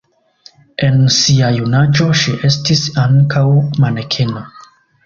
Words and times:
En 0.87 0.97
sia 1.17 1.51
junaĝo 1.57 2.09
ŝi 2.23 2.35
estis 2.51 2.85
ankaŭ 3.07 3.47
manekeno. 3.87 4.49